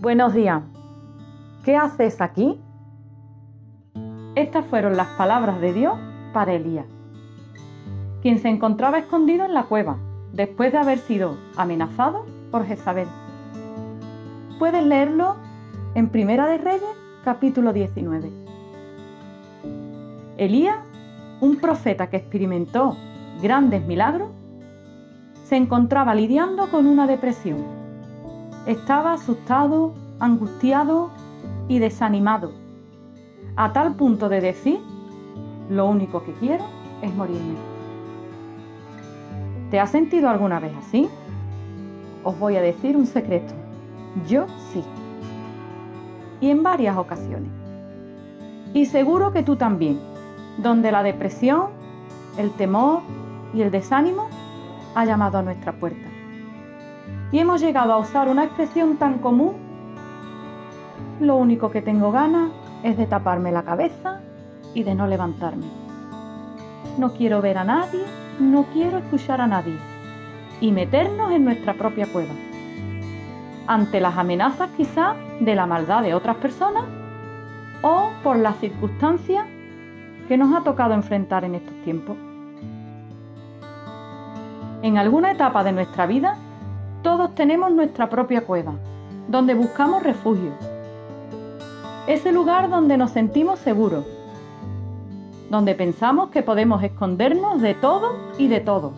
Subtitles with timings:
[0.00, 0.62] Buenos días.
[1.64, 2.60] ¿Qué haces aquí?
[4.34, 5.94] Estas fueron las palabras de Dios
[6.34, 6.84] para Elías,
[8.20, 9.96] quien se encontraba escondido en la cueva
[10.34, 13.08] después de haber sido amenazado por Jezabel.
[14.58, 15.36] Puedes leerlo
[15.94, 16.94] en Primera de Reyes,
[17.24, 18.30] capítulo 19.
[20.36, 20.76] Elías,
[21.40, 22.98] un profeta que experimentó
[23.42, 24.28] grandes milagros,
[25.44, 27.75] se encontraba lidiando con una depresión.
[28.66, 31.10] Estaba asustado, angustiado
[31.68, 32.50] y desanimado,
[33.54, 34.80] a tal punto de decir,
[35.70, 36.64] lo único que quiero
[37.00, 37.54] es morirme.
[39.70, 41.08] ¿Te has sentido alguna vez así?
[42.24, 43.54] Os voy a decir un secreto.
[44.26, 44.82] Yo sí.
[46.40, 47.50] Y en varias ocasiones.
[48.74, 50.00] Y seguro que tú también,
[50.58, 51.68] donde la depresión,
[52.36, 53.02] el temor
[53.54, 54.28] y el desánimo
[54.96, 56.15] ha llamado a nuestra puerta.
[57.32, 59.54] Y hemos llegado a usar una expresión tan común.
[61.20, 62.50] Lo único que tengo ganas
[62.82, 64.20] es de taparme la cabeza
[64.74, 65.66] y de no levantarme.
[66.98, 68.02] No quiero ver a nadie,
[68.38, 69.76] no quiero escuchar a nadie.
[70.60, 72.32] Y meternos en nuestra propia cueva.
[73.66, 76.84] Ante las amenazas quizás de la maldad de otras personas
[77.82, 79.44] o por las circunstancias
[80.28, 82.16] que nos ha tocado enfrentar en estos tiempos.
[84.82, 86.36] En alguna etapa de nuestra vida,
[87.02, 88.74] todos tenemos nuestra propia cueva,
[89.28, 90.52] donde buscamos refugio.
[92.06, 94.04] Ese lugar donde nos sentimos seguros,
[95.50, 98.92] donde pensamos que podemos escondernos de todo y de todos.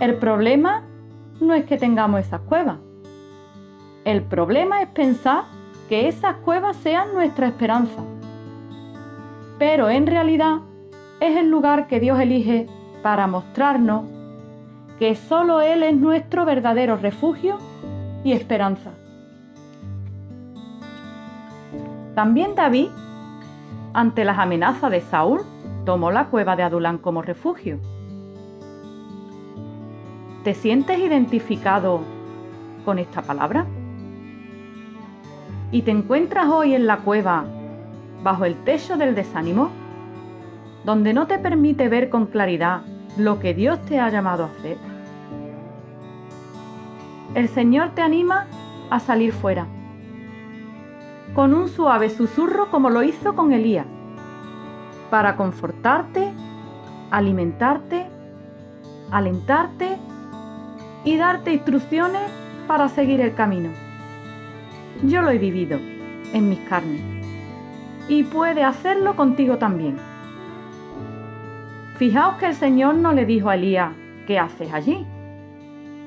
[0.00, 0.84] El problema
[1.40, 2.78] no es que tengamos esas cuevas.
[4.04, 5.44] El problema es pensar
[5.88, 8.02] que esas cuevas sean nuestra esperanza.
[9.58, 10.60] Pero en realidad
[11.20, 12.66] es el lugar que Dios elige
[13.02, 14.04] para mostrarnos
[15.00, 17.58] que solo Él es nuestro verdadero refugio
[18.22, 18.90] y esperanza.
[22.14, 22.88] También David,
[23.94, 25.40] ante las amenazas de Saúl,
[25.84, 27.80] tomó la cueva de Adulán como refugio.
[30.44, 32.02] ¿Te sientes identificado
[32.84, 33.66] con esta palabra?
[35.72, 37.44] ¿Y te encuentras hoy en la cueva
[38.22, 39.70] bajo el techo del desánimo?
[40.84, 42.82] donde no te permite ver con claridad
[43.16, 44.89] lo que Dios te ha llamado a hacer.
[47.34, 48.48] El Señor te anima
[48.90, 49.68] a salir fuera,
[51.32, 53.86] con un suave susurro como lo hizo con Elías,
[55.10, 56.32] para confortarte,
[57.12, 58.08] alimentarte,
[59.12, 59.96] alentarte
[61.04, 62.22] y darte instrucciones
[62.66, 63.70] para seguir el camino.
[65.04, 65.78] Yo lo he vivido
[66.32, 67.00] en mis carnes
[68.08, 69.98] y puede hacerlo contigo también.
[71.96, 73.92] Fijaos que el Señor no le dijo a Elías,
[74.26, 75.06] ¿qué haces allí?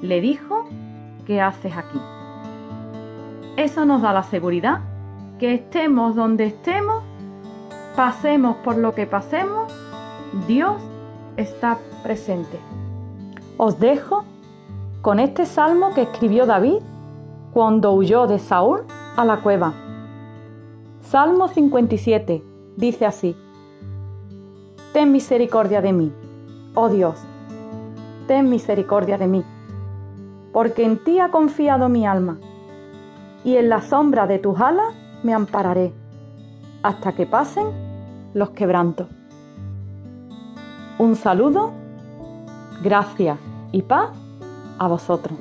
[0.00, 0.68] Le dijo,
[1.28, 2.00] ¿qué haces aquí?
[3.56, 4.80] Eso nos da la seguridad
[5.38, 7.04] que estemos donde estemos,
[7.94, 9.72] pasemos por lo que pasemos,
[10.48, 10.82] Dios
[11.36, 12.58] está presente.
[13.58, 14.24] Os dejo
[15.02, 16.78] con este salmo que escribió David
[17.52, 18.84] cuando huyó de Saúl
[19.16, 19.74] a la cueva.
[21.02, 22.42] Salmo 57
[22.76, 23.36] dice así
[24.92, 26.12] ten misericordia de mí.
[26.74, 27.20] Oh Dios,
[28.26, 29.44] ten misericordia de mí,
[30.58, 32.36] porque en ti ha confiado mi alma,
[33.44, 34.92] y en la sombra de tus alas
[35.22, 35.92] me ampararé,
[36.82, 37.68] hasta que pasen
[38.34, 39.06] los quebrantos.
[40.98, 41.70] Un saludo,
[42.82, 43.38] gracias
[43.70, 44.10] y paz
[44.80, 45.38] a vosotros.